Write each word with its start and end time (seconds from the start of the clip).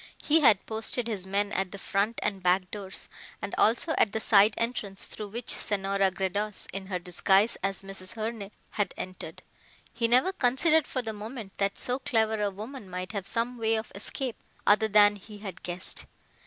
He 0.23 0.39
had 0.39 0.65
posted 0.65 1.07
his 1.07 1.27
men 1.27 1.51
at 1.51 1.71
the 1.71 1.77
front 1.77 2.17
and 2.23 2.41
back 2.41 2.71
doors 2.71 3.07
and 3.39 3.53
also 3.55 3.93
at 3.99 4.13
the 4.13 4.19
side 4.19 4.55
entrance 4.57 5.05
through 5.05 5.27
which 5.27 5.51
Senora 5.51 6.09
Gredos 6.09 6.65
in 6.73 6.87
her 6.87 6.97
disguise 6.97 7.55
as 7.61 7.83
Mrs. 7.83 8.15
Herne 8.15 8.49
had 8.71 8.95
entered. 8.97 9.43
He 9.93 10.07
never 10.07 10.33
considered 10.33 10.87
for 10.87 11.03
the 11.03 11.13
moment 11.13 11.55
that 11.59 11.77
so 11.77 11.99
clever 11.99 12.41
a 12.41 12.49
woman 12.49 12.89
might 12.89 13.11
have 13.11 13.27
some 13.27 13.59
way 13.59 13.75
of 13.75 13.91
escape 13.93 14.37
other 14.65 14.87
than 14.87 15.17
he 15.17 15.37
had 15.37 15.61
guessed. 15.61 16.07